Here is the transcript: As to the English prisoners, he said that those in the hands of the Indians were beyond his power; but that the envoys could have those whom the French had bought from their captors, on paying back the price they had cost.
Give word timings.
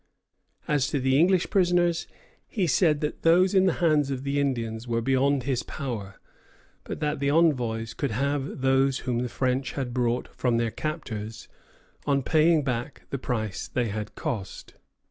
As 0.67 0.87
to 0.87 0.99
the 0.99 1.15
English 1.19 1.51
prisoners, 1.51 2.07
he 2.47 2.65
said 2.65 3.01
that 3.01 3.21
those 3.21 3.53
in 3.53 3.67
the 3.67 3.73
hands 3.85 4.09
of 4.09 4.23
the 4.23 4.39
Indians 4.39 4.87
were 4.87 4.99
beyond 4.99 5.43
his 5.43 5.61
power; 5.61 6.19
but 6.83 6.99
that 7.01 7.19
the 7.19 7.29
envoys 7.29 7.93
could 7.93 8.09
have 8.09 8.61
those 8.61 9.01
whom 9.05 9.19
the 9.19 9.29
French 9.29 9.73
had 9.73 9.93
bought 9.93 10.27
from 10.35 10.57
their 10.57 10.71
captors, 10.71 11.47
on 12.07 12.23
paying 12.23 12.63
back 12.63 13.03
the 13.11 13.19
price 13.19 13.67
they 13.67 13.89
had 13.89 14.15
cost. 14.15 14.73